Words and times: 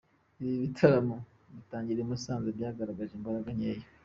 Ibi 0.41 0.53
bitaramo 0.63 1.15
bitangira 1.55 1.99
i 2.01 2.07
Musanze 2.09 2.47
byagaragaje 2.57 3.13
imbaraga 3.15 3.49
nkeya. 3.57 3.85